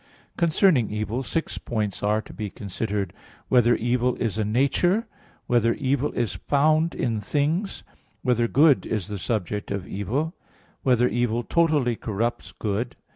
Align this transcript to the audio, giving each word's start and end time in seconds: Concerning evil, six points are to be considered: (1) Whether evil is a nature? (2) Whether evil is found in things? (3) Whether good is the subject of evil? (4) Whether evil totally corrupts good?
Concerning 0.35 0.89
evil, 0.89 1.21
six 1.21 1.59
points 1.59 2.01
are 2.01 2.23
to 2.23 2.33
be 2.33 2.49
considered: 2.49 3.13
(1) 3.49 3.49
Whether 3.49 3.75
evil 3.75 4.15
is 4.15 4.39
a 4.39 4.43
nature? 4.43 5.01
(2) 5.01 5.07
Whether 5.45 5.73
evil 5.75 6.11
is 6.13 6.33
found 6.33 6.95
in 6.95 7.19
things? 7.19 7.83
(3) 7.85 7.93
Whether 8.23 8.47
good 8.47 8.87
is 8.87 9.09
the 9.09 9.19
subject 9.19 9.69
of 9.69 9.87
evil? 9.87 10.33
(4) 10.81 10.81
Whether 10.81 11.07
evil 11.07 11.43
totally 11.43 11.95
corrupts 11.95 12.51
good? 12.51 12.95